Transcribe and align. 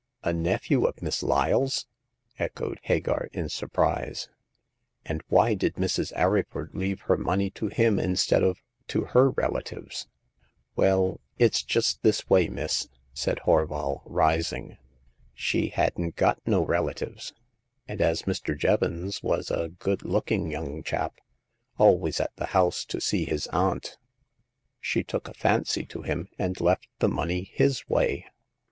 A 0.23 0.33
nephew 0.33 0.85
of 0.87 1.03
Miss 1.03 1.21
Lyle's!" 1.21 1.85
echoed 2.39 2.79
Hagar, 2.81 3.29
in 3.33 3.49
surprise. 3.49 4.29
And 5.05 5.21
why 5.27 5.53
did 5.53 5.75
Mrs. 5.75 6.11
Arryford 6.13 6.73
leave 6.73 7.01
her 7.01 7.15
money 7.17 7.51
to 7.51 7.67
him 7.67 7.99
instead 7.99 8.41
of 8.41 8.57
to 8.87 9.01
her 9.03 9.29
relatives?" 9.29 10.07
Well, 10.75 11.19
it's 11.37 11.61
just 11.61 12.01
this 12.01 12.27
way, 12.27 12.47
miss," 12.47 12.89
said 13.13 13.41
Horval, 13.45 14.01
rising. 14.05 14.79
She 15.35 15.67
hadn't 15.69 16.15
got 16.15 16.41
no 16.47 16.65
relatives; 16.65 17.33
and 17.87 18.01
as 18.01 18.23
Mr. 18.23 18.57
Jevons 18.57 19.21
was 19.21 19.51
a 19.51 19.69
good 19.69 20.03
looking 20.03 20.49
young 20.49 20.81
chap, 20.81 21.13
always 21.77 22.19
at 22.19 22.35
the 22.37 22.47
house 22.57 22.85
to 22.85 22.99
see 22.99 23.25
his 23.25 23.45
aunt, 23.53 23.97
she 24.79 25.03
took 25.03 25.27
a 25.27 25.33
fancy 25.35 25.85
to 25.85 26.01
him 26.01 26.27
and 26.39 26.59
left 26.59 26.87
the 26.97 27.07
money 27.07 27.51
his 27.53 27.87
way." 27.87 28.25